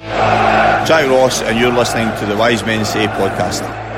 [0.00, 3.89] Jack Ross, and you're listening to the Wise Men Say podcast.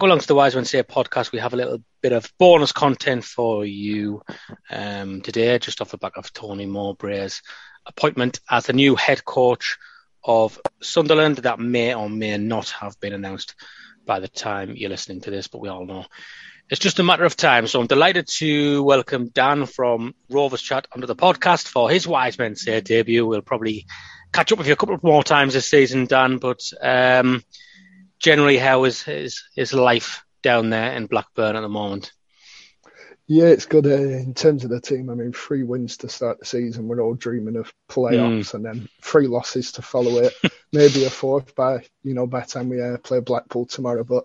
[0.00, 1.30] Welcome along to the Wise Say podcast.
[1.30, 4.22] We have a little bit of bonus content for you
[4.70, 7.42] um, today, just off the back of Tony Mowbray's
[7.84, 9.76] appointment as the new head coach
[10.24, 11.36] of Sunderland.
[11.36, 13.56] That may or may not have been announced
[14.06, 16.06] by the time you're listening to this, but we all know
[16.70, 17.66] it's just a matter of time.
[17.66, 22.38] So I'm delighted to welcome Dan from Rovers Chat onto the podcast for his Wise
[22.38, 23.26] Men Say debut.
[23.26, 23.84] We'll probably
[24.32, 26.62] catch up with you a couple more times this season, Dan, but.
[26.80, 27.42] Um,
[28.20, 32.12] generally, how is his, his life down there in Blackburn at the moment?
[33.26, 35.08] Yeah, it's good uh, in terms of the team.
[35.08, 36.88] I mean, three wins to start the season.
[36.88, 38.54] We're all dreaming of playoffs, mm.
[38.54, 40.34] and then three losses to follow it.
[40.72, 44.02] Maybe a fourth by you know by the time we uh, play Blackpool tomorrow.
[44.02, 44.24] But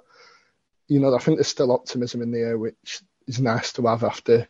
[0.87, 4.03] you know, I think there's still optimism in the air, which is nice to have
[4.03, 4.47] after.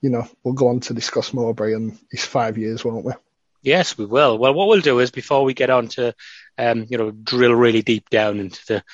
[0.00, 3.12] You know, we'll go on to discuss Mowbray and his five years, won't we?
[3.62, 4.38] Yes, we will.
[4.38, 6.14] Well, what we'll do is before we get on to,
[6.56, 8.84] um, you know, drill really deep down into the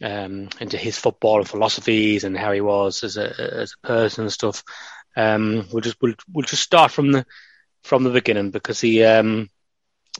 [0.00, 4.24] um, into his football and philosophies and how he was as a as a person
[4.24, 4.62] and stuff.
[5.16, 7.26] Um, we'll just we'll, we'll just start from the
[7.82, 9.50] from the beginning because he um,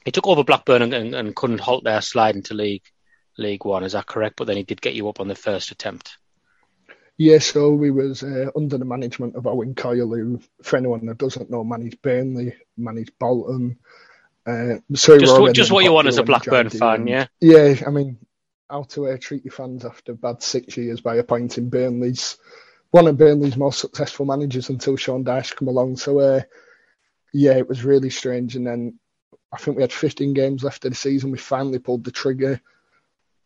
[0.05, 2.85] he took over Blackburn and, and, and couldn't halt their slide into League
[3.37, 3.85] League One.
[3.85, 4.37] Is that correct?
[4.37, 6.19] But then he did get you up on the first attempt.
[7.19, 11.19] Yeah, so we was uh, under the management of Owen Coyle, who, for anyone that
[11.19, 13.79] doesn't know, managed Burnley, managed Bolton.
[14.47, 17.27] Uh, so just, just what you want as a Blackburn fan, yeah?
[17.41, 18.19] Yeah, I mean,
[18.71, 22.39] how to uh, treat your fans after bad six years by appointing Burnley's
[22.91, 25.97] one of Burnley's most successful managers until Sean Dyche come along.
[25.97, 26.43] So, uh,
[27.33, 28.57] yeah, it was really strange.
[28.57, 28.99] And then
[29.53, 31.31] I think we had 15 games left of the season.
[31.31, 32.61] We finally pulled the trigger.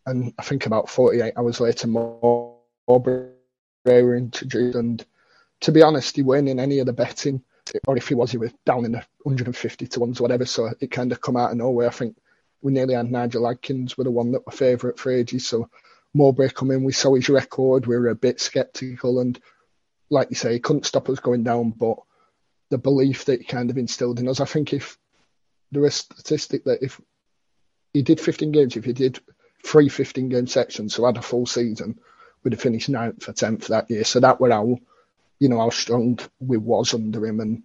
[0.06, 3.31] And I think about 48 hours later, Mowbray
[3.84, 4.76] were introduced.
[4.76, 5.04] And
[5.60, 7.43] to be honest, he weren't in any of the betting,
[7.87, 10.44] or if he was, he was down in the 150 to ones, whatever.
[10.44, 11.88] So it kind of come out of nowhere.
[11.88, 12.16] I think
[12.60, 15.47] we nearly had Nigel Adkins were the one that were favourite for ages.
[15.47, 15.69] So
[16.15, 19.41] Mowbray come in, we saw his record, we were a bit sceptical, and
[20.10, 21.70] like you say, he couldn't stop us going down.
[21.70, 21.99] But
[22.70, 24.99] the belief that he kind of instilled in us, I think if
[25.70, 27.00] there is a statistic that if
[27.93, 29.20] he did 15 games, if he did
[29.64, 31.99] three 15 game sections, so had a full season,
[32.42, 34.04] we'd have finished ninth or tenth that year.
[34.04, 34.78] So that were how,
[35.38, 37.41] you know, how strong we was under him.
[37.41, 37.62] And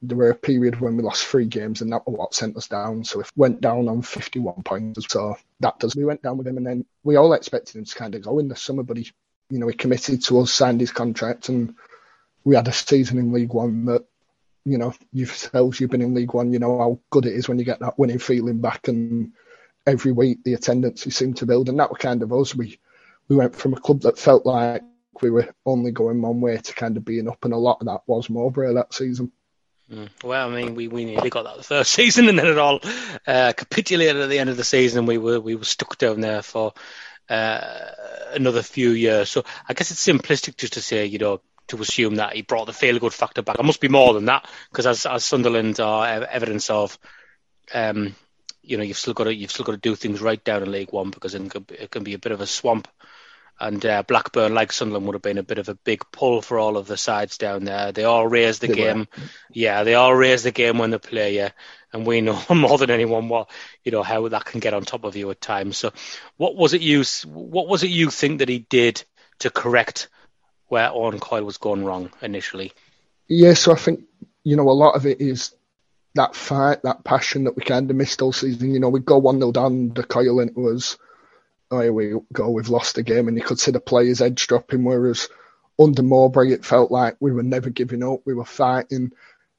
[0.00, 2.68] there were a period when we lost three games, and that was what sent us
[2.68, 3.04] down.
[3.04, 5.06] So we went down on 51 points.
[5.08, 5.96] So that does.
[5.96, 8.38] We went down with him, and then we all expected him to kind of go
[8.38, 9.10] in the summer, but he,
[9.50, 11.74] you know, he committed to us, signed his contract, and
[12.44, 14.04] we had a season in League One that,
[14.64, 17.58] you know, yourselves, you've been in League One, you know how good it is when
[17.58, 19.32] you get that winning feeling back, and
[19.86, 22.54] every week the attendance seemed to build, and that was kind of us.
[22.54, 22.78] We
[23.32, 24.82] we went from a club that felt like
[25.22, 27.86] we were only going one way to kind of being up, and a lot of
[27.86, 29.32] that was Mowbray that season.
[29.90, 30.10] Mm.
[30.22, 32.80] Well, I mean, we, we nearly got that the first season, and then it all
[33.26, 36.42] uh, capitulated at the end of the season, we were we were stuck down there
[36.42, 36.74] for
[37.30, 37.60] uh,
[38.34, 39.30] another few years.
[39.30, 42.66] So I guess it's simplistic just to say, you know, to assume that he brought
[42.66, 43.58] the feel good factor back.
[43.58, 46.98] It must be more than that, because as as Sunderland are evidence of,
[47.72, 48.14] um,
[48.62, 50.70] you know, you've still got to you've still got to do things right down in
[50.70, 52.88] League One because it can, it can be a bit of a swamp
[53.62, 56.58] and uh, Blackburn, like Sunderland, would have been a bit of a big pull for
[56.58, 57.92] all of the sides down there.
[57.92, 59.22] They all raise the they game, were.
[59.52, 59.84] yeah.
[59.84, 61.50] They all raise the game when they play, yeah.
[61.92, 63.50] And we know more than anyone what
[63.84, 65.76] you know how that can get on top of you at times.
[65.76, 65.92] So,
[66.36, 69.04] what was it you what was it you think that he did
[69.40, 70.08] to correct
[70.66, 72.72] where Owen Coyle was going wrong initially?
[73.28, 74.00] Yeah, so I think
[74.42, 75.54] you know a lot of it is
[76.14, 78.74] that fight, that passion that we kind of missed all season.
[78.74, 80.98] You know, we go one 0 down the Coyle, and it was
[81.72, 84.46] oh, here we go, we've lost the game, and you could see the players' edge
[84.46, 84.84] dropping.
[84.84, 85.28] Whereas
[85.78, 89.10] under Mowbray, it felt like we were never giving up, we were fighting,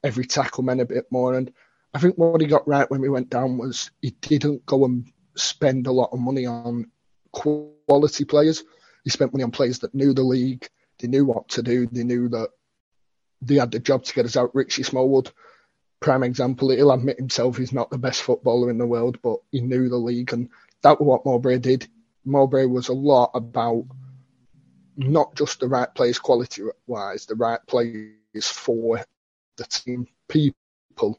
[0.02, 1.34] every tackle meant a bit more.
[1.34, 1.52] And
[1.92, 5.10] I think what he got right when we went down was he didn't go and
[5.34, 6.90] spend a lot of money on
[7.32, 8.62] quality players.
[9.02, 10.68] He spent money on players that knew the league,
[11.00, 12.50] they knew what to do, they knew that
[13.42, 14.54] they had the job to get us out.
[14.54, 15.32] Richie Smallwood,
[16.04, 19.60] prime example, he'll admit himself he's not the best footballer in the world, but he
[19.60, 20.48] knew the league, and
[20.82, 21.88] that was what Mowbray did.
[22.24, 23.86] Mowbray was a lot about
[24.96, 28.14] not just the right players quality wise, the right players
[28.48, 29.04] for
[29.56, 31.18] the team, people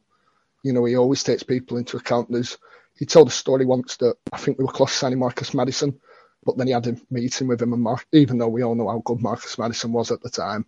[0.65, 2.31] you know, he always takes people into account.
[2.31, 2.57] There's,
[2.97, 5.99] he told a story once that I think we were close to signing Marcus Maddison,
[6.43, 8.89] but then he had a meeting with him, and Mar- even though we all know
[8.89, 10.65] how good Marcus Maddison was at the time,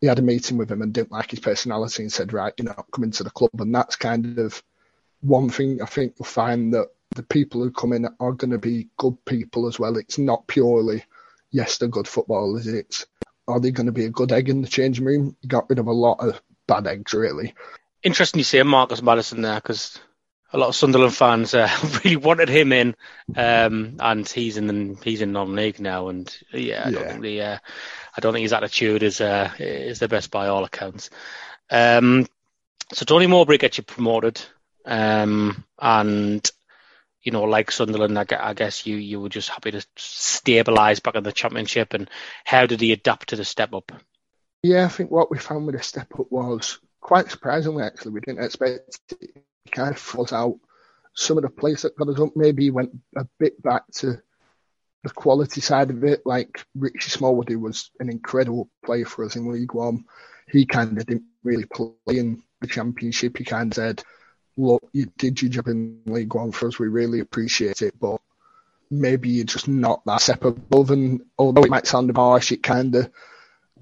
[0.00, 2.66] he had a meeting with him and didn't like his personality and said, right, you're
[2.66, 3.50] not coming to the club.
[3.58, 4.62] And that's kind of
[5.20, 8.58] one thing I think you'll find that the people who come in are going to
[8.58, 9.96] be good people as well.
[9.96, 11.04] It's not purely,
[11.50, 12.66] yes, they're good footballers.
[12.66, 13.06] It's,
[13.48, 15.36] are they going to be a good egg in the changing room?
[15.46, 17.54] Got rid of a lot of bad eggs, really
[18.02, 19.98] interesting you say Marcus Maddison there because
[20.52, 21.70] a lot of Sunderland fans uh,
[22.04, 22.94] really wanted him in,
[23.36, 26.90] um, and he's in the, he's in non-league now, and yeah, I yeah.
[26.90, 27.58] don't think the uh,
[28.16, 31.10] I don't think his attitude is uh, is the best by all accounts.
[31.70, 32.26] Um,
[32.92, 34.40] so Tony Mowbray gets you promoted,
[34.86, 36.50] um, and
[37.22, 41.14] you know, like Sunderland, I, I guess you you were just happy to stabilise back
[41.14, 41.92] in the Championship.
[41.92, 42.08] And
[42.44, 43.92] how did he adapt to the step up?
[44.62, 48.20] Yeah, I think what we found with the step up was quite surprisingly, actually, we
[48.20, 49.44] didn't expect it.
[49.70, 50.58] Kind of fought out
[51.14, 52.36] some of the players that got us up.
[52.36, 54.20] Maybe went a bit back to
[55.02, 56.22] the quality side of it.
[56.24, 60.04] Like Richie Smallwood, who was an incredible player for us in League One,
[60.50, 63.36] he kind of didn't really play in the Championship.
[63.36, 64.02] He kind of said,
[64.56, 66.78] "Look, you did your job in League One for us.
[66.78, 68.20] We really appreciate it, but."
[68.90, 72.94] Maybe you're just not that step above, and although it might sound harsh, it kind
[72.94, 73.10] of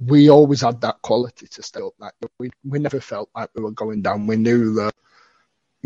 [0.01, 1.95] we always had that quality to stay up.
[1.99, 4.27] Like we we never felt like we were going down.
[4.27, 4.95] We knew that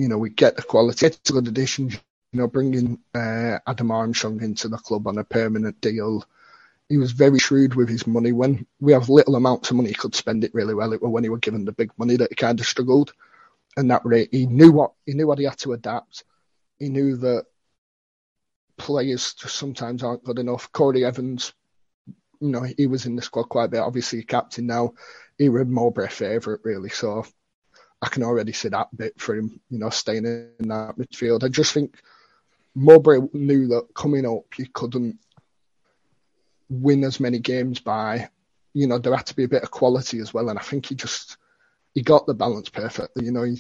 [0.00, 1.06] you know we get the quality.
[1.06, 1.90] It's a good addition.
[1.90, 6.24] You know, bringing uh, Adam Armstrong into the club on a permanent deal.
[6.88, 8.32] He was very shrewd with his money.
[8.32, 10.92] When we have little amounts of money, he could spend it really well.
[10.92, 13.12] It was when he was given the big money that he kind of struggled.
[13.76, 16.24] And that rate, he knew what he knew what he had to adapt.
[16.78, 17.46] He knew that
[18.76, 20.72] players just sometimes aren't good enough.
[20.72, 21.52] Corry Evans
[22.40, 23.80] you know, he was in the squad quite a bit.
[23.80, 24.94] Obviously, captain now.
[25.38, 26.88] He was Mowbray favourite, really.
[26.88, 27.24] So
[28.02, 31.44] I can already see that bit for him, you know, staying in that midfield.
[31.44, 31.96] I just think
[32.74, 35.18] Mowbray knew that coming up, you couldn't
[36.68, 38.30] win as many games by,
[38.72, 40.48] you know, there had to be a bit of quality as well.
[40.48, 41.36] And I think he just,
[41.94, 43.26] he got the balance perfectly.
[43.26, 43.54] You know,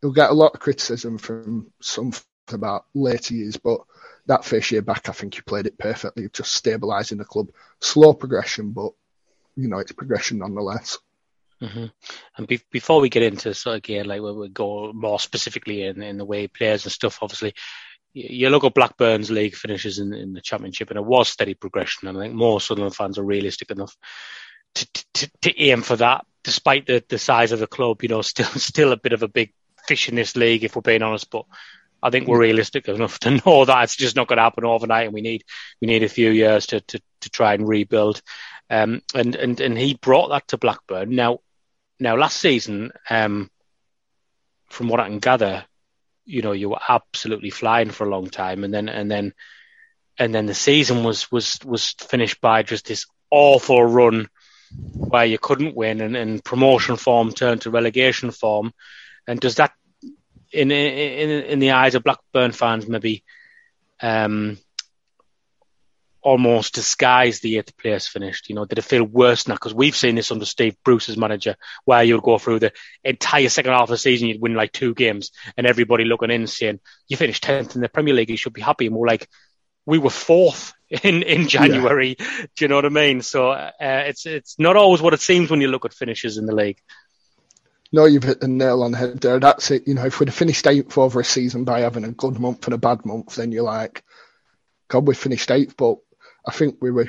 [0.00, 2.12] he'll get a lot of criticism from some
[2.52, 3.80] about later years, but
[4.26, 7.48] that first year back, I think he played it perfectly, just stabilising the club.
[7.80, 8.92] Slow progression, but
[9.56, 10.98] you know it's progression nonetheless.
[11.62, 11.86] Mm-hmm.
[12.36, 16.02] And be- before we get into sort of again, like we go more specifically in,
[16.02, 17.54] in the way players and stuff, obviously,
[18.14, 22.08] your local Blackburn's league finishes in, in the championship, and it was steady progression.
[22.08, 23.96] And I think more Sunderland fans are realistic enough
[24.76, 28.02] to, to, to aim for that, despite the, the size of the club.
[28.02, 29.52] You know, still still a bit of a big
[29.86, 31.30] fish in this league, if we're being honest.
[31.30, 31.44] But
[32.02, 35.06] I think we're realistic enough to know that it's just not going to happen overnight,
[35.06, 35.42] and we need
[35.80, 38.22] we need a few years to to, to try and rebuild.
[38.74, 41.14] Um, and and and he brought that to Blackburn.
[41.14, 41.38] Now,
[42.00, 43.48] now last season, um,
[44.68, 45.64] from what I can gather,
[46.24, 49.32] you know, you were absolutely flying for a long time, and then and then
[50.18, 54.28] and then the season was was was finished by just this awful run
[54.92, 58.72] where you couldn't win, and, and promotion form turned to relegation form.
[59.28, 59.70] And does that
[60.50, 63.22] in in in the eyes of Blackburn fans, maybe
[64.02, 64.58] um,
[66.24, 68.48] almost disguise the eighth place finished.
[68.48, 69.54] You know, did it feel worse now?
[69.54, 72.72] Because we've seen this under Steve Bruce's manager, where you'll go through the
[73.04, 76.46] entire second half of the season, you'd win like two games, and everybody looking in
[76.46, 79.28] saying, "You finished tenth in the Premier League, you should be happy." And we're like,
[79.86, 82.46] "We were fourth in in January." Yeah.
[82.56, 83.20] Do you know what I mean?
[83.20, 86.46] So uh, it's it's not always what it seems when you look at finishes in
[86.46, 86.78] the league.
[87.92, 89.38] No, you've hit the nail on the head there.
[89.38, 89.86] That's it.
[89.86, 92.64] You know, if we'd have finished eighth over a season by having a good month
[92.64, 94.02] and a bad month, then you're like,
[94.88, 95.76] God, we finished eighth.
[95.76, 95.98] But
[96.46, 97.08] I think we were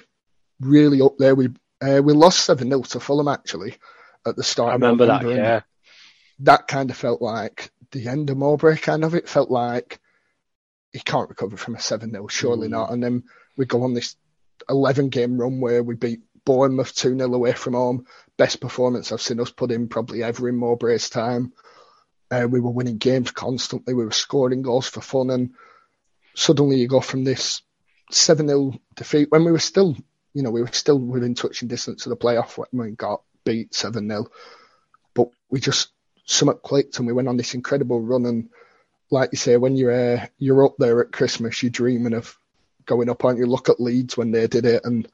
[0.60, 1.36] really up there.
[1.36, 1.50] We
[1.82, 3.76] uh, we lost seven 0 to Fulham actually
[4.26, 4.72] at the start.
[4.72, 5.28] I remember that.
[5.28, 5.62] Yeah,
[6.40, 8.78] that kind of felt like the end of Mowbray.
[8.78, 10.00] Kind of, it felt like
[10.92, 12.72] he can't recover from a seven 0 surely mm.
[12.72, 12.92] not.
[12.92, 13.24] And then
[13.58, 14.16] we go on this
[14.70, 18.06] eleven game run where we beat Bournemouth 2 0 away from home.
[18.38, 21.54] Best performance I've seen us put in probably ever in Mowbray's time.
[22.32, 23.94] Uh, we were winning games constantly.
[23.94, 25.30] We were scoring goals for fun.
[25.30, 25.52] And
[26.36, 27.62] suddenly you go from this
[28.12, 29.96] 7 0 defeat when we were still,
[30.34, 33.74] you know, we were still within touching distance of the playoff when we got beat
[33.74, 34.28] 7 0.
[35.14, 35.90] But we just
[36.26, 38.26] something clicked and we went on this incredible run.
[38.26, 38.50] And
[39.12, 42.38] like you say, when you're uh, you're up there at Christmas, you're dreaming of
[42.86, 43.46] going up, aren't you?
[43.46, 45.08] Look at Leeds when they did it, and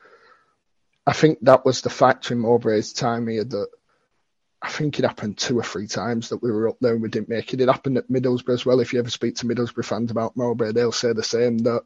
[1.05, 3.67] I think that was the factor in Mowbray's time here that
[4.61, 7.09] I think it happened two or three times that we were up there and we
[7.09, 7.61] didn't make it.
[7.61, 8.79] It happened at Middlesbrough as well.
[8.79, 11.81] If you ever speak to Middlesbrough fans about Mowbray, they'll say the same that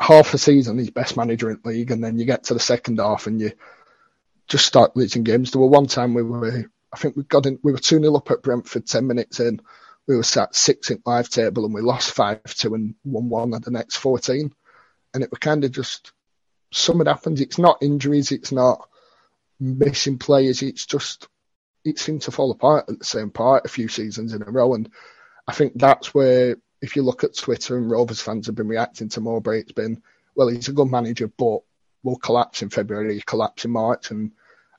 [0.00, 2.60] half a season he's best manager in the league, and then you get to the
[2.60, 3.52] second half and you
[4.46, 5.50] just start losing games.
[5.50, 8.16] There were one time we were, I think we got in, we were 2 0
[8.16, 9.60] up at Brentford 10 minutes in.
[10.06, 13.54] We were sat six in live table and we lost 5 2 and 1 1
[13.54, 14.52] at the next 14.
[15.14, 16.12] And it was kind of just,
[16.72, 17.40] something happens.
[17.40, 18.88] It's not injuries, it's not
[19.60, 21.28] missing players, it's just,
[21.84, 24.74] it seemed to fall apart at the same part a few seasons in a row.
[24.74, 24.88] And
[25.46, 29.08] I think that's where, if you look at Twitter and Rovers fans have been reacting
[29.10, 30.02] to Mowbray, it's been,
[30.34, 31.60] well, he's a good manager, but
[32.02, 34.10] will collapse in February, collapse in March.
[34.10, 34.32] And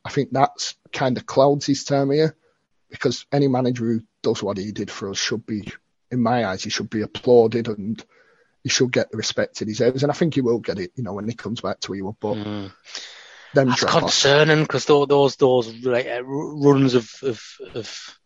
[0.05, 2.35] I think that's kind of clouds his term here
[2.89, 5.71] because any manager who does what he did for us should be,
[6.11, 8.03] in my eyes, he should be applauded and
[8.63, 10.03] he should get the respect he deserves.
[10.03, 12.15] And I think he will get it, you know, when he comes back to you.
[12.19, 12.71] But mm.
[13.53, 17.41] that's concerning because those those like, uh, runs of, of,
[17.75, 18.18] of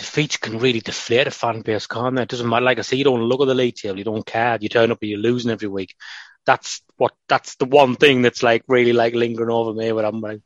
[0.00, 2.22] defeats can really deflate a fan base, can't they?
[2.22, 2.64] It doesn't matter.
[2.64, 4.58] Like I say, you don't look at the league table, you don't care.
[4.60, 5.94] You turn up and you're losing every week.
[6.46, 7.12] That's what.
[7.28, 9.92] That's the one thing that's like really like lingering over me.
[9.92, 10.40] But I'm like,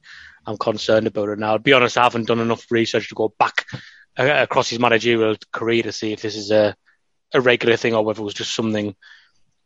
[0.44, 1.52] I'm concerned about it now.
[1.52, 3.64] I'll be honest, I haven't done enough research to go back
[4.18, 6.74] uh, across his managerial career to see if this is a,
[7.32, 8.94] a regular thing or whether it was just something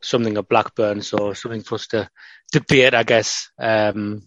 [0.03, 1.01] something at Blackburn.
[1.01, 2.11] So something for us to
[2.53, 4.23] debate, I guess, um,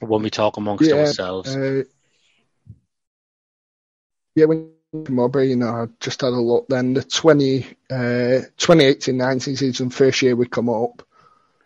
[0.00, 1.54] when we talk amongst yeah, ourselves.
[1.54, 1.84] Uh,
[4.34, 6.94] yeah, when Mowbray, you know, I just had a look then.
[6.94, 11.02] The 20, uh, 2018-19 season, first year we come up,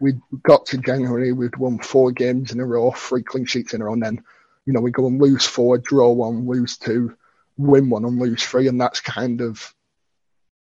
[0.01, 3.83] we got to January, we'd won four games in a row, three clean sheets in
[3.83, 4.25] a row, and then,
[4.67, 7.17] you know, we go and lose four, draw one, lose two,
[7.57, 9.73] win one, and lose three, and that's kind of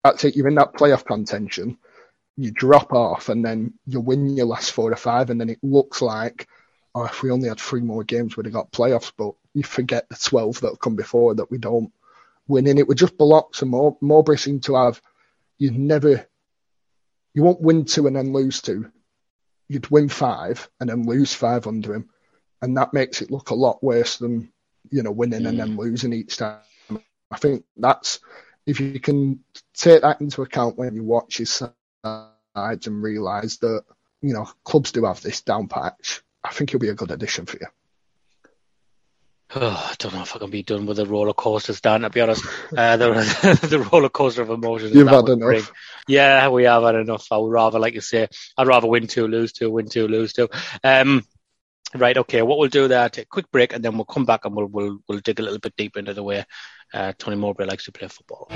[0.04, 0.36] that's it.
[0.36, 1.78] You're in that playoff contention.
[2.36, 5.58] You drop off, and then you win your last four or five, and then it
[5.62, 6.46] looks like,
[6.94, 9.12] oh, if we only had three more games, we'd have got playoffs.
[9.16, 11.92] But you forget the twelve that have come before that we don't
[12.50, 12.78] win in.
[12.78, 13.96] It would just blocks and more.
[14.00, 15.00] Mowbray seem to have.
[15.58, 16.26] You'd never,
[17.34, 18.90] you won't win two and then lose two
[19.70, 22.10] you'd win five and then lose five under him,
[22.60, 24.52] and that makes it look a lot worse than
[24.90, 25.48] you know winning mm.
[25.48, 25.78] and then mm.
[25.78, 26.58] losing each time.
[27.30, 28.18] I think that's
[28.66, 33.84] if you can take that into account when you watch his sides and realise that
[34.20, 36.20] you know clubs do have this down patch.
[36.42, 37.68] I think he'll be a good addition for you.
[39.52, 42.02] Oh, I don't know if I can be done with the roller coasters, Dan.
[42.02, 42.44] To be honest,
[42.76, 43.08] uh, the
[43.68, 44.94] the roller coaster of emotions.
[44.94, 45.38] You've had enough.
[45.38, 45.64] Bring.
[46.06, 47.26] Yeah, we have had enough.
[47.32, 50.32] I would rather, like you say, I'd rather win two, lose two, win two, lose
[50.32, 50.48] two.
[50.84, 51.24] Um,
[51.96, 52.16] right.
[52.16, 52.42] Okay.
[52.42, 54.66] What we'll do there, take a quick break, and then we'll come back and we'll
[54.66, 56.44] we'll we'll dig a little bit deeper into the way
[56.94, 58.46] uh, Tony Mowbray likes to play football.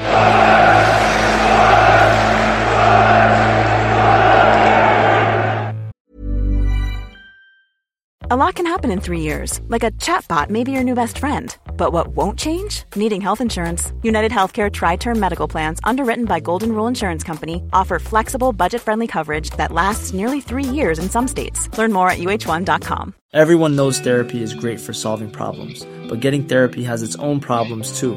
[8.31, 11.19] A lot can happen in three years, like a chatbot may be your new best
[11.19, 11.55] friend.
[11.77, 12.85] But what won't change?
[12.97, 13.93] Needing health insurance.
[14.03, 18.81] United Healthcare Tri Term Medical Plans, underwritten by Golden Rule Insurance Company, offer flexible, budget
[18.81, 21.69] friendly coverage that lasts nearly three years in some states.
[21.77, 23.15] Learn more at uh1.com.
[23.35, 27.99] Everyone knows therapy is great for solving problems, but getting therapy has its own problems
[28.01, 28.17] too,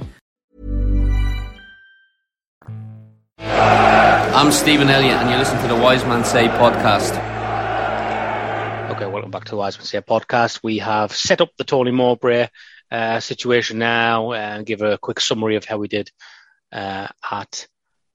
[4.33, 7.11] I'm Stephen Elliott, and you listen to the Wise Men Say podcast.
[8.95, 10.61] Okay, welcome back to the Wise Men Say podcast.
[10.63, 12.47] We have set up the Tony Mowbray
[12.89, 16.11] uh, situation now and give a quick summary of how we did
[16.71, 17.67] uh, at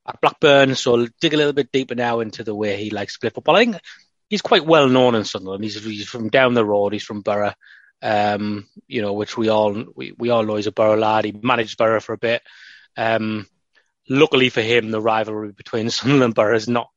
[0.06, 0.74] at Blackburn.
[0.74, 3.28] So I'll dig a little bit deeper now into the way he likes to play
[3.28, 3.56] football.
[3.56, 3.76] I think
[4.30, 5.64] he's quite well known in Sunderland.
[5.64, 6.94] He's, he's from down the road.
[6.94, 7.52] He's from Boro,
[8.00, 11.26] um, you know, which we all we, we all know he's a Boro lad.
[11.26, 12.40] He managed Boro for a bit.
[12.96, 13.46] Um,
[14.08, 16.90] luckily for him, the rivalry between Sunderland and Boro is not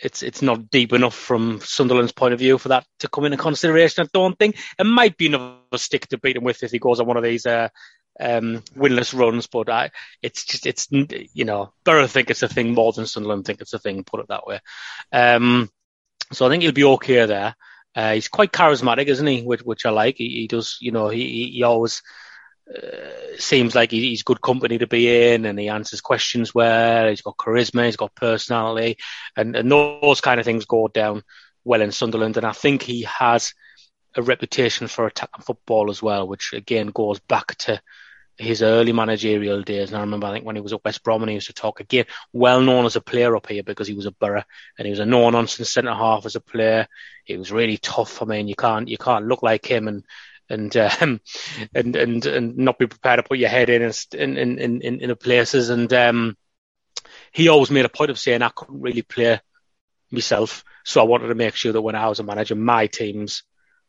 [0.00, 3.36] it's it's not deep enough from Sunderland's point of view for that to come into
[3.36, 4.04] consideration.
[4.04, 7.00] I don't think it might be another stick to beat him with if he goes
[7.00, 7.68] on one of these uh,
[8.20, 9.48] um, winless runs.
[9.48, 9.90] But I,
[10.22, 13.74] it's just it's you know Boro think it's a thing more than Sunderland think it's
[13.74, 14.04] a thing.
[14.04, 14.60] Put it that way.
[15.12, 15.68] Um,
[16.32, 17.56] so I think he'll be okay there.
[17.94, 19.42] Uh, he's quite charismatic, isn't he?
[19.42, 20.16] Which, which I like.
[20.18, 22.02] He, he does, you know, he, he always
[22.74, 27.08] uh, seems like he's good company to be in, and he answers questions well.
[27.08, 28.98] He's got charisma, he's got personality,
[29.36, 31.22] and, and those kind of things go down
[31.64, 32.36] well in Sunderland.
[32.36, 33.54] And I think he has
[34.14, 37.80] a reputation for attacking football as well, which again goes back to
[38.38, 39.88] his early managerial days.
[39.88, 41.52] And I remember, I think when he was at West Brom and he used to
[41.52, 44.44] talk again, well known as a player up here because he was a Boro
[44.78, 46.86] and he was a no nonsense centre half as a player.
[47.24, 48.22] He was really tough.
[48.22, 50.04] I mean, you can't you can't look like him and
[50.48, 51.20] and um,
[51.74, 55.16] and and and not be prepared to put your head in in in in, in
[55.16, 55.70] places.
[55.70, 56.36] And um,
[57.32, 59.40] he always made a point of saying I couldn't really play
[60.10, 63.42] myself, so I wanted to make sure that when I was a manager, my teams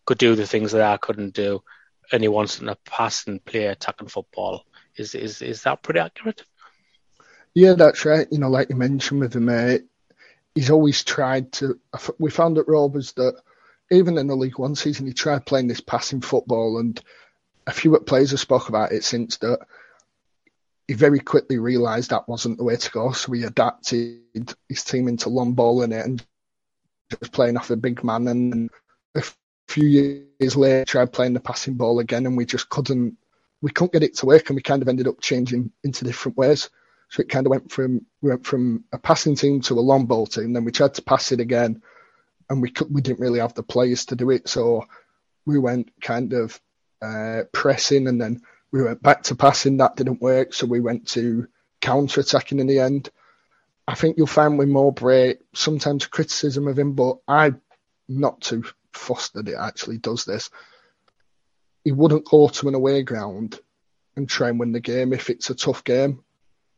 [0.05, 1.61] could do the things that I couldn't do.
[2.11, 4.65] And he wants to pass and play attacking football.
[4.95, 6.43] Is is is that pretty accurate?
[7.53, 8.27] Yeah, that's right.
[8.31, 9.77] You know, like you mentioned with him, uh,
[10.55, 11.79] he's always tried to.
[12.17, 13.39] We found at Rovers that
[13.91, 16.99] even in the League One season, he tried playing this passing football, and
[17.67, 19.59] a few players have spoke about it since that
[20.87, 23.11] he very quickly realised that wasn't the way to go.
[23.11, 26.25] So he adapted his team into long ball in it and
[27.11, 28.27] just playing off a big man.
[28.27, 28.69] And
[29.15, 29.23] a
[29.67, 33.17] few years later, tried playing the passing ball again, and we just couldn't.
[33.61, 36.37] We couldn't get it to work, and we kind of ended up changing into different
[36.37, 36.69] ways.
[37.09, 40.05] So it kind of went from we went from a passing team to a long
[40.05, 40.53] ball team.
[40.53, 41.81] Then we tried to pass it again,
[42.49, 44.49] and we we didn't really have the players to do it.
[44.49, 44.85] So
[45.45, 46.59] we went kind of
[47.01, 48.41] uh, pressing, and then
[48.71, 49.77] we went back to passing.
[49.77, 51.47] That didn't work, so we went to
[51.81, 53.09] counter attacking in the end.
[53.87, 57.61] I think you'll find with Mowbray sometimes criticism of him, but I'm
[58.07, 58.63] not too
[58.93, 60.49] fussed that it actually does this.
[61.83, 63.59] He wouldn't go to an away ground
[64.15, 66.23] and try and win the game if it's a tough game.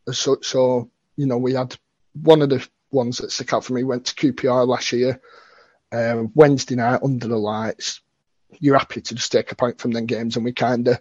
[0.09, 1.75] So, so you know, we had
[2.13, 5.19] one of the ones that stuck out for me went to QPR last year
[5.91, 8.01] uh, Wednesday night under the lights,
[8.59, 10.99] you're happy to just take a point from them games, and we kind of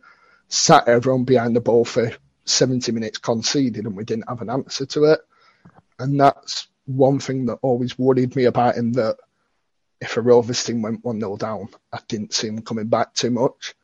[0.48, 2.12] sat everyone behind the ball for
[2.44, 5.20] 70 minutes conceded, and we didn't have an answer to it.
[5.98, 9.16] And that's one thing that always worried me about him that
[10.00, 13.30] if a Rovers team went 1 0 down, I didn't see him coming back too
[13.30, 13.74] much.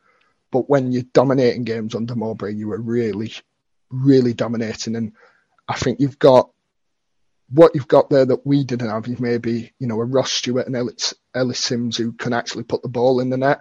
[0.50, 3.33] But when you're dominating games under Mowbray, you were really,
[3.90, 4.96] really dominating.
[4.96, 5.12] And
[5.68, 6.50] I think you've got
[7.48, 10.66] what you've got there that we didn't have is maybe, you know, a Ross Stewart
[10.66, 13.61] and Ellis, Ellis Simms who can actually put the ball in the net.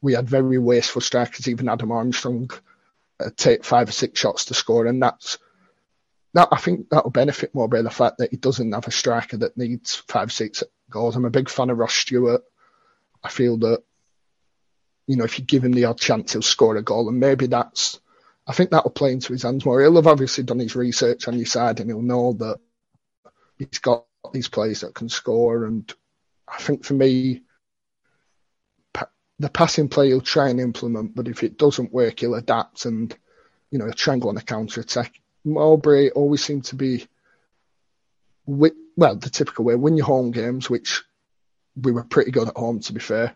[0.00, 2.50] We had very wasteful strikers, even Adam Armstrong
[3.18, 5.38] uh, take five or six shots to score, and that's
[6.34, 6.48] that.
[6.52, 9.56] I think that'll benefit more by the fact that he doesn't have a striker that
[9.56, 11.16] needs five, six goals.
[11.16, 12.42] I'm a big fan of Ross Stewart.
[13.22, 13.82] I feel that,
[15.06, 17.46] you know, if you give him the odd chance, he'll score a goal, and maybe
[17.46, 17.98] that's.
[18.46, 19.80] I think that'll play into his hands more.
[19.80, 22.60] He'll have obviously done his research on your side, and he'll know that
[23.58, 25.92] he's got these players that can score, and
[26.48, 27.42] I think for me,
[29.38, 33.16] the passing play he'll try and implement, but if it doesn't work, he'll adapt and
[33.70, 35.20] you know try and go on a counter attack.
[35.44, 37.06] Mowbray always seemed to be,
[38.46, 41.02] well, the typical way win your home games, which
[41.76, 43.34] we were pretty good at home to be fair.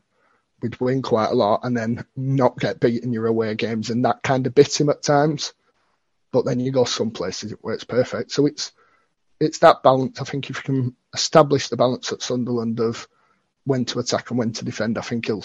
[0.62, 4.04] We'd win quite a lot and then not get beat in your away games, and
[4.04, 5.52] that kind of bit him at times.
[6.30, 8.32] But then you go some places it works perfect.
[8.32, 8.72] So it's
[9.40, 10.20] it's that balance.
[10.20, 13.08] I think if you can establish the balance at Sunderland of
[13.64, 15.44] when to attack and when to defend, I think he'll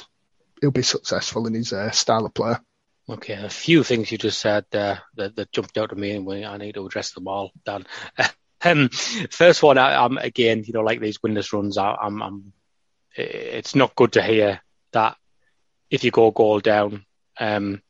[0.62, 2.56] he'll be successful in his uh, style of play.
[3.10, 6.46] Okay, a few things you just said uh, that, that jumped out at me, and
[6.46, 7.52] I need to address them all.
[7.66, 7.86] Dan,
[8.64, 11.78] um, first one, I, am again, you know, like these windless runs.
[11.78, 12.54] I, I'm, I'm,
[13.16, 14.62] it's not good to hear
[14.94, 15.18] that
[15.90, 17.06] if you go goal down,
[17.40, 17.82] um,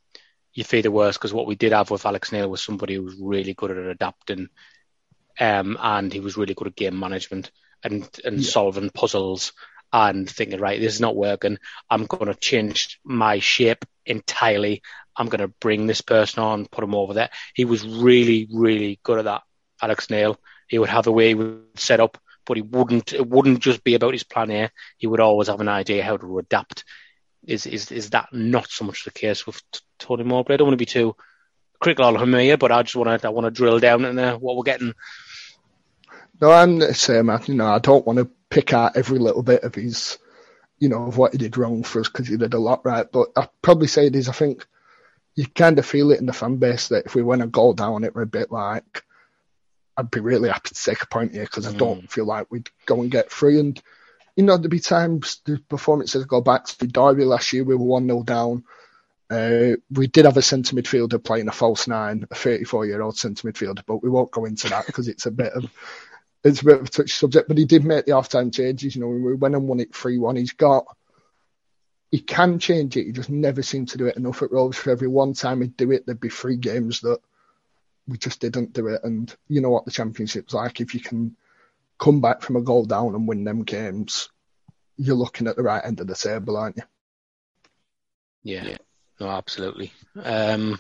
[0.54, 3.04] you feel the worst because what we did have with Alex Neil was somebody who
[3.04, 4.50] was really good at adapting
[5.40, 7.52] um, and he was really good at game management
[7.84, 8.50] and and yeah.
[8.50, 9.54] solving puzzles
[9.92, 11.60] and thinking, right, this is not working.
[11.90, 14.82] I'm going to change my shape entirely.
[15.16, 17.30] I'm going to bring this person on, put him over there.
[17.54, 19.44] He was really, really good at that.
[19.82, 20.40] Alex Neil.
[20.68, 23.14] He would have a way he would set up, but he wouldn't.
[23.14, 24.72] It wouldn't just be about his plan A.
[24.98, 26.84] He would always have an idea how to adapt.
[27.46, 29.62] Is is is that not so much the case with
[30.00, 30.56] Tony Mowbray?
[30.56, 31.16] I don't want to be too
[31.80, 34.38] critical of him here, but I just want to I want to drill down into
[34.38, 34.94] what we're getting
[36.42, 37.30] no, I'm the same.
[37.48, 40.18] You know, I don't want to pick out every little bit of his,
[40.80, 43.10] you know, of what he did wrong for us because he did a lot right.
[43.12, 44.30] But I'd probably say it is.
[44.30, 44.66] I think
[45.36, 47.74] you kind of feel it in the fan base that if we win a goal
[47.74, 49.04] down, it we're a bit like,
[49.98, 51.74] I'd be really happy to take a point here because mm.
[51.74, 53.60] I don't feel like we'd go and get free.
[53.60, 53.82] And,
[54.36, 57.76] you know, there'd be times the performances go back to the Derby last year, we
[57.76, 58.64] were 1 0 down.
[59.30, 63.18] Uh, we did have a centre midfielder playing a false nine, a 34 year old
[63.18, 65.72] centre midfielder, but we won't go into that because it's a bit of
[66.44, 68.96] it's a bit of a touchy subject, but he did make the half time changes.
[68.96, 70.36] You know, we went and won it 3 1.
[70.36, 70.86] He's got
[72.14, 73.06] he can change it.
[73.06, 74.78] He just never seemed to do it enough at Rovers.
[74.78, 77.18] For every one time he'd do it, there'd be three games that
[78.08, 79.02] we just didn't do it.
[79.04, 80.80] And you know what the championship's like.
[80.80, 81.36] If you can
[81.98, 84.30] come back from a goal down and win them games,
[84.96, 86.84] you're looking at the right end of the table, aren't you?
[88.44, 88.78] Yeah,
[89.20, 89.92] no, absolutely.
[90.22, 90.80] Um,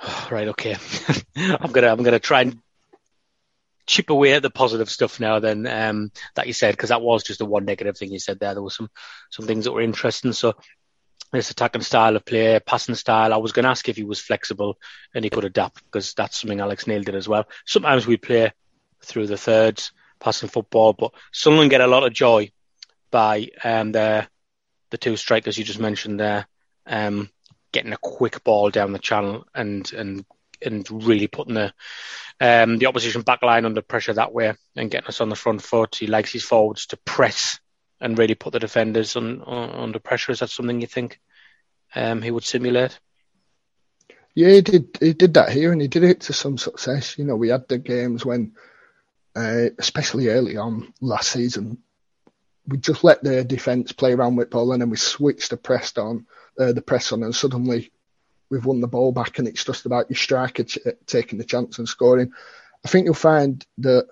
[0.30, 0.76] right, okay.
[1.36, 2.60] I'm gonna I'm gonna try and
[3.90, 5.40] chip away at the positive stuff now.
[5.40, 8.38] Then um, that you said because that was just the one negative thing you said
[8.38, 8.54] there.
[8.54, 8.88] There was some
[9.30, 10.32] some things that were interesting.
[10.32, 10.54] So
[11.32, 13.34] this attacking style of play, passing style.
[13.34, 14.78] I was going to ask if he was flexible
[15.12, 17.46] and he could adapt because that's something Alex Neil did as well.
[17.66, 18.52] Sometimes we play
[19.02, 22.52] through the thirds, passing football, but Sunderland get a lot of joy
[23.10, 24.28] by um, the
[24.90, 26.46] the two strikers you just mentioned there,
[26.86, 27.28] um,
[27.72, 30.24] getting a quick ball down the channel and and
[30.62, 31.72] and really putting the
[32.40, 35.62] um, the opposition back line under pressure that way and getting us on the front
[35.62, 35.96] foot.
[35.96, 37.60] He likes his forwards to press
[38.00, 40.32] and really put the defenders on, on under pressure.
[40.32, 41.20] Is that something you think
[41.94, 42.98] um, he would simulate?
[44.34, 44.96] Yeah, he did.
[45.00, 47.18] He did that here, and he did it to some success.
[47.18, 48.52] You know, we had the games when,
[49.36, 51.78] uh, especially early on last season,
[52.66, 55.96] we just let the defence play around with ball, and then we switched the press
[55.98, 56.26] on,
[56.58, 57.90] uh, the press on, and suddenly
[58.50, 61.78] we've won the ball back, and it's just about your striker ch- taking the chance
[61.78, 62.32] and scoring.
[62.84, 64.08] I think you'll find that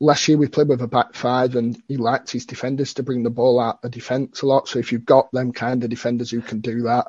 [0.00, 3.22] last year we played with a back five, and he liked his defenders to bring
[3.22, 4.68] the ball out of defence a lot.
[4.68, 7.06] So if you've got them kind of defenders who can do that,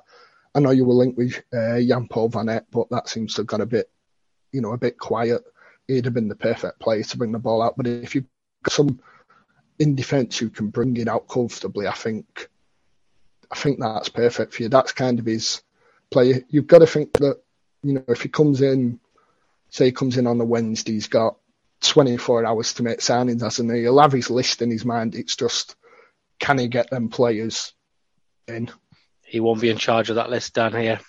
[0.53, 3.41] I know you were linked with uh, Jan Paul van Hecke, but that seems to
[3.41, 3.89] have gone a bit,
[4.53, 5.43] you know, a bit quiet.
[5.88, 7.75] He'd have been the perfect player to bring the ball out.
[7.75, 8.25] But if you've
[8.63, 8.99] got some
[9.77, 12.49] in defence who can bring it out comfortably, I think,
[13.51, 14.69] I think that's perfect for you.
[14.69, 15.62] That's kind of his
[16.09, 16.43] player.
[16.49, 17.41] You've got to think that,
[17.83, 18.99] you know, if he comes in,
[19.69, 21.37] say he comes in on the Wednesday, he's got
[21.81, 23.81] 24 hours to make signings, hasn't he?
[23.81, 25.15] He'll have his list in his mind.
[25.15, 25.75] It's just,
[26.39, 27.73] can he get them players
[28.47, 28.69] in?
[29.23, 30.99] He won't be in charge of that list down here.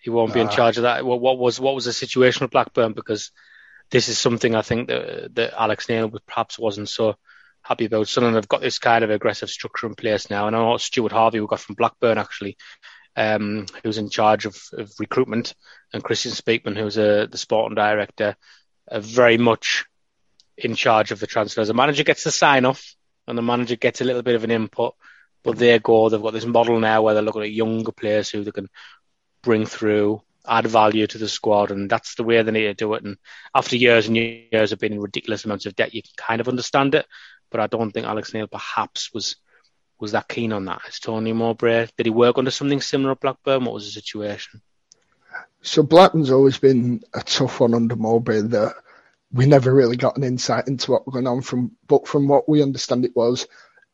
[0.00, 0.50] He won't be in ah.
[0.50, 1.04] charge of that.
[1.04, 2.92] What, what was what was the situation with Blackburn?
[2.92, 3.30] Because
[3.90, 7.14] this is something I think that, that Alex Neil perhaps wasn't so
[7.62, 8.08] happy about.
[8.08, 11.12] Sunderland have got this kind of aggressive structure in place now, and I know Stuart
[11.12, 12.56] Harvey we got from Blackburn actually,
[13.16, 15.54] um, who's in charge of, of recruitment,
[15.92, 18.36] and Kristjaan Speakman, who's a, the sporting director,
[18.90, 19.84] are very much
[20.56, 21.68] in charge of the transfers.
[21.68, 22.94] The manager gets the sign off,
[23.26, 24.94] and the manager gets a little bit of an input,
[25.42, 26.08] but they go.
[26.08, 28.68] They've got this model now where they're looking at younger players who they can
[29.42, 32.94] bring through, add value to the squad, and that's the way they need to do
[32.94, 33.04] it.
[33.04, 33.16] And
[33.54, 36.48] after years and years of being in ridiculous amounts of debt, you can kind of
[36.48, 37.06] understand it.
[37.50, 39.36] But I don't think Alex Neil perhaps was
[40.02, 40.82] was that keen on that.
[40.88, 41.86] Is Tony Mowbray?
[41.96, 43.64] Did he work under something similar at Blackburn?
[43.64, 44.60] What was the situation?
[45.62, 48.74] So Blackburn's always been a tough one under Mowbray that
[49.32, 52.48] we never really got an insight into what was going on from but from what
[52.48, 53.46] we understand it was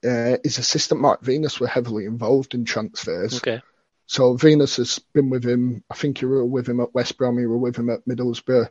[0.03, 3.37] uh, his assistant Mark Venus were heavily involved in transfers.
[3.37, 3.61] Okay.
[4.07, 5.85] So Venus has been with him.
[5.91, 7.39] I think you were with him at West Brom.
[7.39, 8.71] You were with him at Middlesbrough.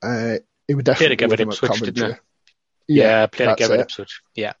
[0.00, 0.36] Uh,
[0.68, 2.24] he would definitely together with him Ipswich, at didn't Coventry.
[2.86, 3.80] Yeah, played together at.
[3.80, 4.20] Ipswich.
[4.36, 4.52] Yeah.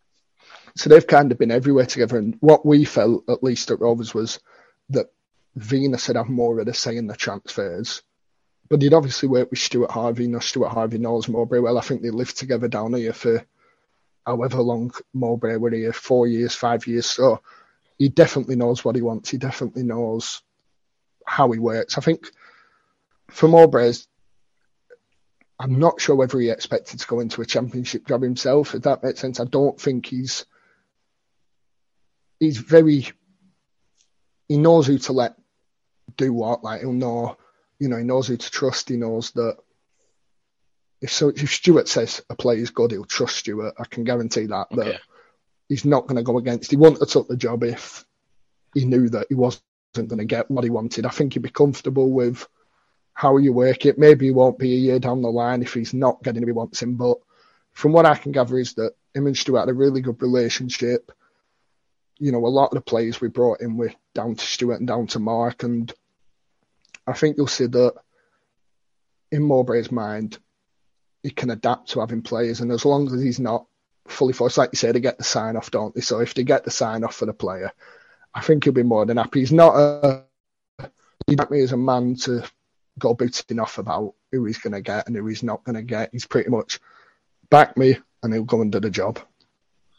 [0.76, 2.18] So they've kind of been everywhere together.
[2.18, 4.40] And what we felt, at least at Rovers, was
[4.90, 5.06] that
[5.54, 8.02] Venus had had more of a say in the transfers.
[8.68, 10.26] But he'd obviously worked with Stuart Harvey.
[10.26, 11.78] No, Stuart Harvey knows Mowbray well.
[11.78, 13.44] I think they lived together down here for
[14.26, 17.06] however long Mowbray were here, four years, five years.
[17.06, 17.40] So
[17.98, 19.30] he definitely knows what he wants.
[19.30, 20.42] He definitely knows
[21.26, 21.98] how he works.
[21.98, 22.30] I think
[23.28, 24.08] for Mowbray's,
[25.60, 28.74] I'm not sure whether he expected to go into a championship job himself.
[28.74, 30.46] If that makes sense, I don't think he's
[32.40, 33.10] he's very
[34.48, 35.36] he knows who to let
[36.16, 36.62] do what.
[36.62, 37.36] Like he'll know,
[37.78, 38.88] you know, he knows who to trust.
[38.88, 39.56] He knows that
[41.00, 43.74] if so, if Stuart says a player's good, he'll trust Stuart.
[43.78, 44.68] I can guarantee that.
[44.72, 45.00] That
[45.68, 46.70] he's not going to go against.
[46.70, 48.04] He wouldn't have took the job if
[48.74, 49.62] he knew that he wasn't
[49.94, 51.06] going to get what he wanted.
[51.06, 52.46] I think he'd be comfortable with
[53.12, 53.98] how you work it.
[53.98, 56.52] Maybe he won't be a year down the line if he's not getting what he
[56.52, 56.94] wants him.
[56.96, 57.18] But
[57.72, 61.12] from what I can gather is that him and Stuart had a really good relationship.
[62.18, 64.86] You know, a lot of the players we brought in were down to Stuart and
[64.86, 65.92] down to Mark, and
[67.06, 67.94] I think you'll see that
[69.32, 70.38] in Mowbray's mind,
[71.22, 73.66] he can adapt to having players, and as long as he's not
[74.06, 76.00] fully forced, like you say, they get the sign off, don't they?
[76.00, 77.72] So if they get the sign off for the player,
[78.34, 79.40] I think he'll be more than happy.
[79.40, 80.24] He's not a
[81.26, 82.44] he me as a man to
[82.98, 85.82] go booting off about who he's going to get and who he's not going to
[85.82, 86.10] get.
[86.12, 86.80] He's pretty much
[87.50, 89.18] back me and he'll go and do the job.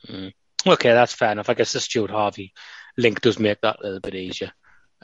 [0.07, 0.33] Mm.
[0.67, 1.49] Okay, that's fair enough.
[1.49, 2.53] I guess the Stuart Harvey
[2.97, 4.51] link does make that a little bit easier.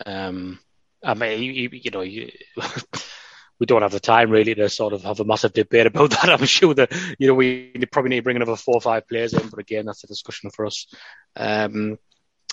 [0.06, 0.60] Um,
[1.04, 2.32] I mean, you, you, know, you,
[3.60, 6.30] we don't have the time really to sort of have a massive debate about that.
[6.30, 9.34] I'm sure that you know we probably need to bring another four or five players
[9.34, 10.88] in, but again, that's a discussion for us.
[11.36, 11.98] Um,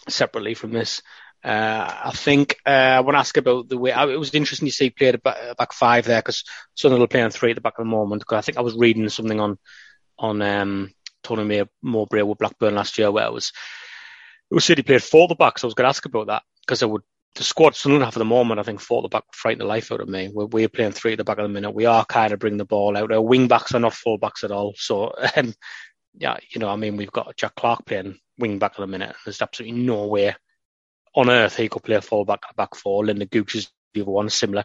[0.08, 1.02] separately from this.
[1.44, 4.72] Uh, I think uh, I want to ask about the way it was interesting to
[4.72, 6.44] see played back, back five there because
[6.74, 8.22] Sunderland playing three at the back at the moment.
[8.22, 9.58] Because I think I was reading something on
[10.18, 10.90] on um,
[11.22, 13.52] Tony Mowbray with Blackburn last year where it was
[14.50, 15.58] it was City played four the back.
[15.58, 17.02] So I was going to ask about that because I would
[17.34, 18.58] the squad Sunderland have at the moment.
[18.58, 20.30] I think four the back frighten the life out of me.
[20.32, 21.70] We're, we're playing three at the back of the minute.
[21.70, 23.12] We are kind of bringing the ball out.
[23.12, 24.74] Our wing backs are not full backs at all.
[24.76, 25.54] So um,
[26.14, 29.14] yeah, you know, I mean, we've got Jack Clarke playing wing back at the minute.
[29.24, 30.34] There's absolutely no way
[31.14, 33.04] on earth he could play a full back back four.
[33.04, 34.64] Lynden Gooch is the other one, similar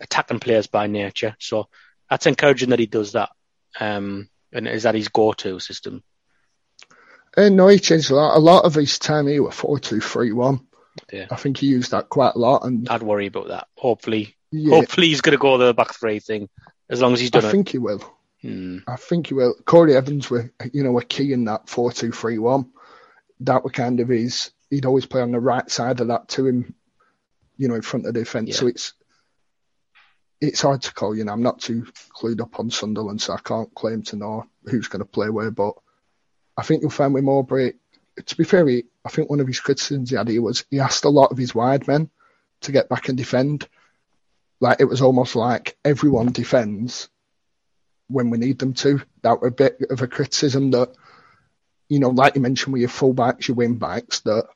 [0.00, 1.36] attacking players by nature.
[1.38, 1.68] So
[2.08, 3.30] that's encouraging that he does that.
[3.78, 6.02] Um, and is that his go-to system?
[7.36, 8.36] Uh, no, he changed a lot.
[8.36, 10.66] A lot of his time he was four two three one.
[11.12, 11.26] Yeah.
[11.30, 13.68] I think he used that quite a lot, and I'd worry about that.
[13.76, 14.74] Hopefully, yeah.
[14.74, 16.48] hopefully he's going to go the back three thing
[16.88, 17.52] as long as he's done I it.
[17.52, 18.02] think he will.
[18.42, 18.78] Hmm.
[18.88, 19.54] I think he will.
[19.64, 22.70] Corry Evans were, you know, were key in that four two three one.
[23.40, 26.46] That were kind of his he'd always play on the right side of that to
[26.46, 26.74] him,
[27.56, 28.50] you know, in front of the defence.
[28.50, 28.54] Yeah.
[28.56, 28.94] So it's
[30.40, 31.14] it's hard to call.
[31.14, 34.46] You know, I'm not too clued up on Sunderland, so I can't claim to know
[34.64, 35.50] who's going to play where.
[35.50, 35.74] But
[36.56, 37.72] I think you'll find with Mowbray.
[38.24, 40.80] To be fair, he, I think one of his criticisms he had here was he
[40.80, 42.10] asked a lot of his wide men
[42.62, 43.68] to get back and defend.
[44.60, 47.08] Like it was almost like everyone defends
[48.08, 49.02] when we need them to.
[49.22, 50.92] That was a bit of a criticism that,
[51.88, 54.48] you know, like you mentioned with your fullbacks, your wing backs, that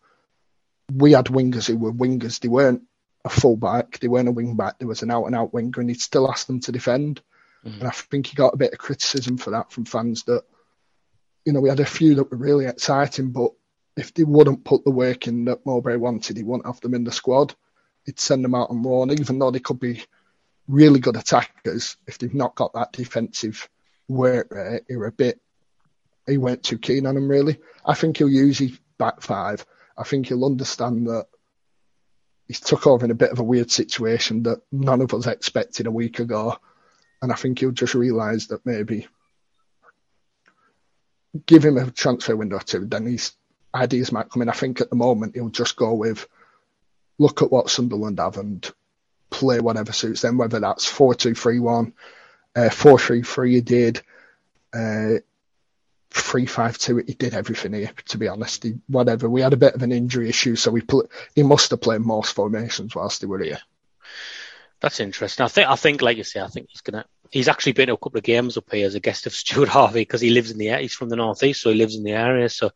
[0.93, 2.41] we had wingers who were wingers.
[2.41, 2.83] They weren't
[3.25, 4.79] a fullback, they weren't a wing back.
[4.79, 7.23] There was an out and out winger, and he'd still ask them to defend.
[7.65, 7.81] Mm-hmm.
[7.81, 10.45] And I think he got a bit of criticism for that from fans that,
[11.45, 13.53] you know, we had a few that were really exciting, but
[13.97, 17.05] if they wouldn't put the work in that Mowbray wanted, he wouldn't have them in
[17.05, 17.55] the squad.
[18.05, 20.03] He'd send them out on loan, even though they could be
[20.69, 21.97] really good attackers.
[22.07, 23.69] If they've not got that defensive
[24.09, 25.41] work rate, he are a bit,
[26.27, 27.59] he weren't too keen on them really.
[27.85, 29.65] I think he'll use his back five
[29.97, 31.27] I think he'll understand that
[32.47, 35.87] he's took over in a bit of a weird situation that none of us expected
[35.87, 36.57] a week ago.
[37.23, 39.07] And I think he'll just realise that maybe
[41.47, 43.33] give him a transfer window or two, then his
[43.75, 44.49] ideas might come in.
[44.49, 46.27] I think at the moment he'll just go with
[47.19, 48.69] look at what Sunderland have and
[49.31, 51.93] play whatever suits them, whether that's 4 2 3 1,
[52.57, 54.03] uh, 4 3 3 he did,
[54.73, 55.15] uh,
[56.15, 56.99] three five two.
[56.99, 58.63] He did everything here, to be honest.
[58.63, 59.29] He, whatever.
[59.29, 62.01] We had a bit of an injury issue, so we put, he must have played
[62.01, 63.61] most formations whilst they were here.
[64.81, 65.45] That's interesting.
[65.45, 67.05] I think I think like you say, I think he's gonna.
[67.31, 69.69] He's actually been to a couple of games up here as a guest of Stuart
[69.69, 72.13] Harvey because he lives in the he's from the northeast, so he lives in the
[72.13, 72.49] area.
[72.49, 72.71] So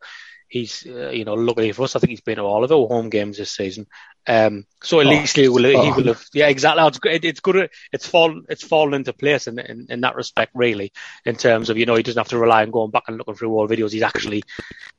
[0.49, 2.87] he's uh, you know luckily for us, I think he's been to all of our
[2.87, 3.87] home games this season.
[4.27, 5.95] Um, so at oh, least he will he oh.
[5.95, 6.85] will have yeah exactly.
[6.85, 7.25] It's good.
[7.25, 7.69] It's good.
[7.93, 10.91] It's fallen it's fallen into place in, in, in that respect really
[11.25, 13.35] in terms of you know he doesn't have to rely on going back and looking
[13.35, 13.93] through all videos.
[13.93, 14.43] He's actually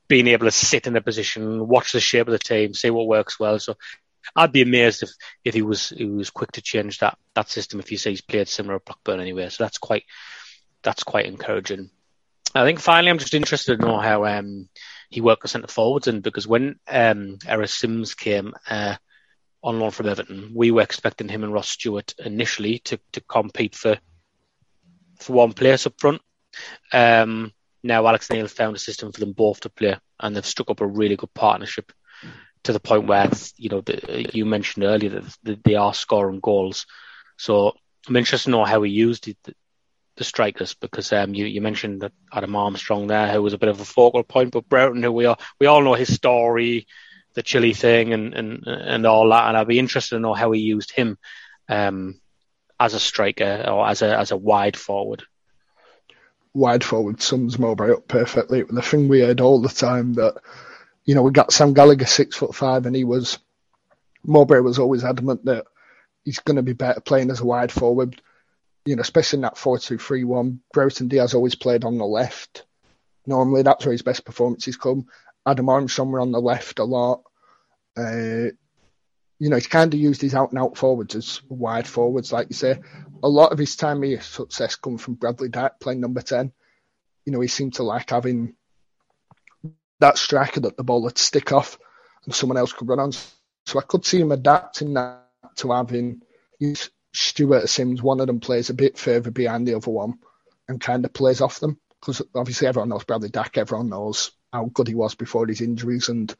[0.09, 3.07] being able to sit in a position, watch the shape of the team, see what
[3.07, 3.59] works well.
[3.59, 3.77] So
[4.35, 5.11] I'd be amazed if,
[5.45, 8.21] if he was he was quick to change that that system if he says he's
[8.21, 9.49] played similar at Blackburn anyway.
[9.49, 10.05] So that's quite
[10.83, 11.91] that's quite encouraging.
[12.55, 14.69] I think finally I'm just interested to know how um,
[15.11, 18.97] he worked with centre forwards and because when um, Ellis Simms came uh,
[19.63, 23.75] on loan from Everton, we were expecting him and Ross Stewart initially to, to compete
[23.75, 23.99] for
[25.19, 26.23] for one place up front.
[26.93, 30.71] Um, now Alex Neil found a system for them both to play, and they've struck
[30.71, 31.93] up a really good partnership
[32.63, 36.87] to the point where you know the, you mentioned earlier that they are scoring goals.
[37.37, 37.75] So
[38.09, 39.37] I'm interested to know how he used it,
[40.17, 43.69] the strikers because um, you, you mentioned that Adam Armstrong there, who was a bit
[43.69, 46.87] of a focal point, but Brereton, who we all we all know his story,
[47.35, 50.53] the Chile thing, and and and all that, and I'd be interested to know how
[50.53, 51.19] he used him
[51.69, 52.21] um,
[52.79, 55.23] as a striker or as a as a wide forward.
[56.53, 58.65] Wide forward sums Mowbray up perfectly.
[58.65, 60.35] The thing we heard all the time that
[61.05, 63.39] you know we got Sam Gallagher six foot five, and he was
[64.25, 65.67] Mowbray was always adamant that
[66.25, 68.21] he's going to be better playing as a wide forward
[68.91, 72.05] you know, especially in that 4 2 3 1, Brereton Diaz always played on the
[72.05, 72.65] left.
[73.25, 75.07] Normally, that's where his best performances come.
[75.47, 77.23] Adam Armstrong were on the left a lot.
[77.97, 78.51] Uh,
[79.39, 82.49] you know, he's kind of used his out and out forwards as wide forwards, like
[82.51, 82.81] you say.
[83.23, 86.51] A lot of his time here success come from Bradley Dack playing number 10.
[87.27, 88.55] You know, he seemed to like having
[90.01, 91.79] that striker that the ball would stick off
[92.25, 93.13] and someone else could run on.
[93.13, 96.23] So I could see him adapting that to having
[97.13, 100.19] Stewart Simms, one of them plays a bit further behind the other one
[100.69, 101.79] and kind of plays off them.
[102.01, 106.09] Because obviously everyone knows Bradley Dack, everyone knows how good he was before his injuries.
[106.09, 106.35] And,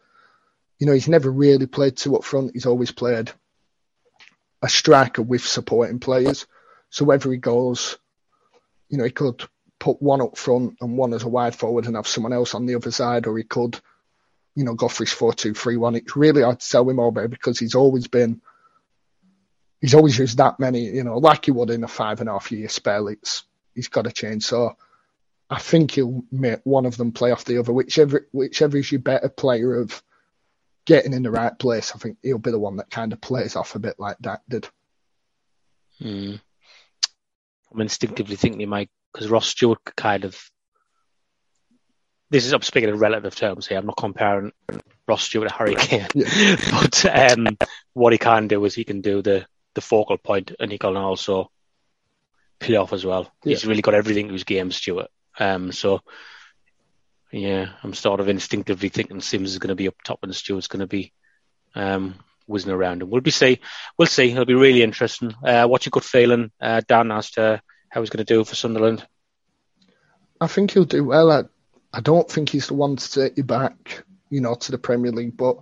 [0.79, 2.53] you know, he's never really played two up front.
[2.55, 3.31] He's always played
[4.63, 6.47] a striker with supporting players.
[6.89, 7.99] So wherever he goes,
[8.89, 9.43] you know, he could
[9.79, 12.67] put one up front and one as a wide forward and have someone else on
[12.67, 13.81] the other side, or he could
[14.55, 15.95] you know, go for his four two three one.
[15.95, 18.41] It's really hard to sell him all over because he's always been
[19.81, 22.33] he's always used that many, you know, like he would in a five and a
[22.33, 23.09] half year spell.
[23.09, 24.45] It's he's got to change.
[24.45, 24.77] So
[25.49, 29.01] I think he'll make one of them play off the other, whichever whichever is your
[29.01, 30.03] better player of
[30.85, 31.93] getting in the right place.
[31.95, 34.43] I think he'll be the one that kind of plays off a bit like that
[34.49, 34.69] did.
[35.99, 36.37] Hmm.
[37.73, 40.41] I'm instinctively thinking he might because Ross Stewart kind of.
[42.31, 43.79] This is I'm speaking in relative terms here.
[43.79, 44.53] I'm not comparing
[45.09, 46.57] Ross Stewart to Harry Kane, yeah.
[46.71, 47.59] but um,
[47.93, 50.97] what he can do is he can do the the focal point, and he can
[50.97, 51.51] also
[52.59, 53.31] play off as well.
[53.45, 53.51] Yeah.
[53.51, 55.09] He's really got everything to his game, Stewart.
[55.39, 56.01] Um, so
[57.33, 60.69] yeah, I'm sort of instinctively thinking Simms is going to be up top and Stewart's
[60.69, 61.13] going to be
[61.75, 63.03] um, whizzing around.
[63.03, 63.61] And we'll be see,
[63.97, 64.31] we'll see.
[64.31, 65.35] It'll be really interesting.
[65.43, 68.55] Uh, what's your gut feeling, uh, Dan, as to how he's going to do for
[68.55, 69.07] Sunderland?
[70.41, 71.31] I think he'll do well.
[71.31, 71.45] I,
[71.93, 75.13] I don't think he's the one to take you back, you know, to the Premier
[75.13, 75.37] League.
[75.37, 75.59] But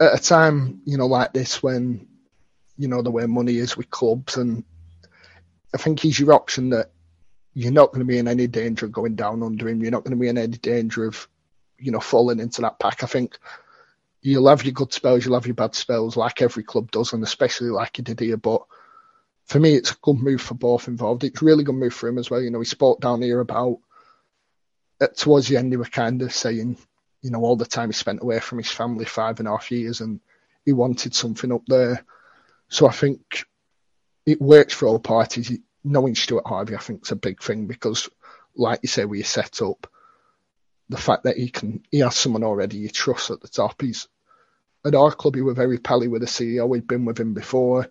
[0.00, 2.06] at a time, you know, like this, when
[2.76, 4.64] you know the way money is with clubs, and
[5.74, 6.90] I think he's your option that
[7.54, 9.82] you're not going to be in any danger of going down under him.
[9.82, 11.28] You're not going to be in any danger of,
[11.78, 13.02] you know, falling into that pack.
[13.02, 13.38] I think
[14.22, 17.22] you'll have your good spells, you'll have your bad spells, like every club does, and
[17.22, 18.36] especially like he did here.
[18.36, 18.62] But
[19.44, 21.24] for me, it's a good move for both involved.
[21.24, 22.40] It's a really good move for him as well.
[22.40, 23.78] You know, he spoke down here about
[25.02, 26.78] uh, towards the end, he was kind of saying,
[27.22, 29.70] you know, all the time he spent away from his family, five and a half
[29.70, 30.20] years, and
[30.64, 32.04] he wanted something up there.
[32.72, 33.44] So I think
[34.24, 38.08] it works for all parties knowing Stuart Harvey, I think, is a big thing because,
[38.56, 39.86] like you say, we set up,
[40.88, 43.82] the fact that he can, he has someone already you trust at the top.
[43.82, 44.08] He's
[44.86, 46.66] at our club, he was very pally with the CEO.
[46.66, 47.90] We'd been with him before.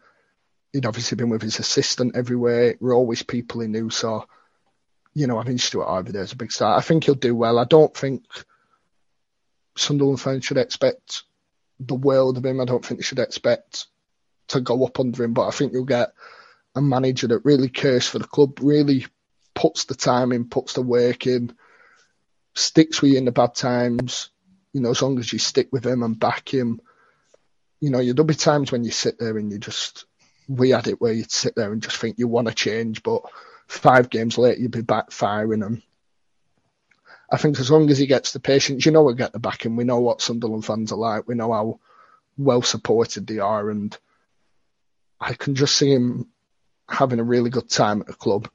[0.73, 2.75] He'd obviously been with his assistant everywhere.
[2.79, 3.91] We're always people he knew.
[3.91, 4.25] So,
[5.13, 6.79] you know, I Stuart Harvey there's a big start.
[6.79, 7.59] I think he'll do well.
[7.59, 8.23] I don't think
[9.77, 11.21] Sunderland fans should expect
[11.79, 12.59] the world of him.
[12.59, 13.85] I don't think they should expect
[14.51, 16.13] to go up under him, but I think you'll get
[16.75, 19.05] a manager that really cares for the club, really
[19.53, 21.53] puts the time in, puts the work in,
[22.55, 24.29] sticks with you in the bad times.
[24.73, 26.79] You know, as long as you stick with him and back him,
[27.81, 30.05] you know, there'll be times when you sit there and you just,
[30.47, 33.23] we had it where you'd sit there and just think you want to change, but
[33.67, 35.65] five games later you'd be backfiring.
[35.65, 35.81] And
[37.29, 39.75] I think as long as he gets the patience, you know, we'll get the backing.
[39.75, 41.27] We know what Sunderland fans are like.
[41.27, 41.79] We know how
[42.37, 43.69] well supported they are.
[43.69, 43.97] And
[45.21, 46.27] I can just see him
[46.89, 48.49] having a really good time at the club.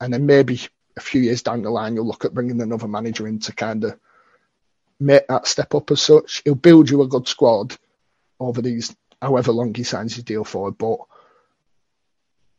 [0.00, 0.60] And then maybe
[0.96, 3.84] a few years down the line, you'll look at bringing another manager in to kind
[3.84, 3.98] of
[4.98, 6.42] make that step up as such.
[6.44, 7.76] He'll build you a good squad
[8.40, 10.98] over these however long he signs his deal for, but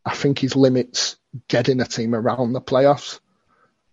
[0.05, 3.19] I think his limits getting a team around the playoffs.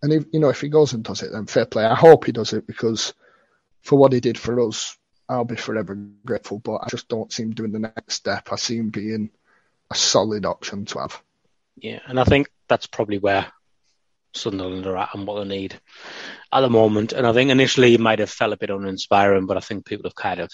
[0.02, 1.84] And if you know if he goes and does it, then fair play.
[1.84, 3.14] I hope he does it because
[3.82, 4.96] for what he did for us,
[5.28, 6.58] I'll be forever grateful.
[6.58, 8.48] But I just don't see him doing the next step.
[8.50, 9.30] I see him being
[9.90, 11.22] a solid option to have.
[11.76, 13.46] Yeah, and I think that's probably where
[14.34, 15.80] Sunderland are at and what they need
[16.52, 17.12] at the moment.
[17.12, 20.08] And I think initially it might have felt a bit uninspiring, but I think people
[20.08, 20.50] have kind of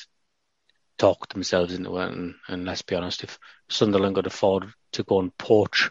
[0.98, 2.12] talked themselves into it.
[2.12, 5.90] And, and let's be honest, if Sunderland could afford to go and poach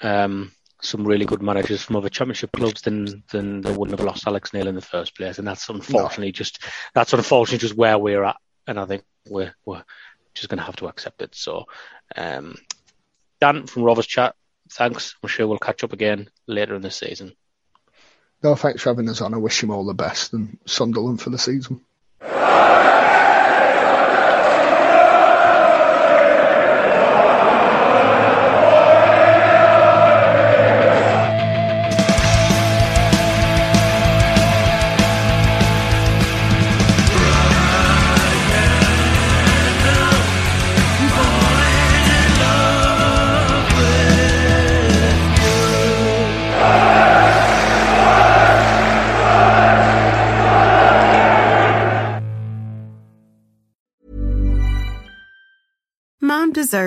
[0.00, 4.26] um, some really good managers from other championship clubs, then then they wouldn't have lost
[4.26, 5.38] Alex Neil in the first place.
[5.38, 6.32] And that's unfortunately no.
[6.32, 8.36] just that's unfortunately just where we're at.
[8.66, 9.84] And I think we're we're
[10.34, 11.34] just going to have to accept it.
[11.34, 11.66] So,
[12.16, 12.56] um,
[13.40, 14.34] Dan from Rovers Chat,
[14.70, 15.14] thanks.
[15.22, 17.32] I'm sure we'll catch up again later in the season.
[18.42, 19.34] No, thanks for having us on.
[19.34, 21.80] I wish him all the best and Sunderland for the season.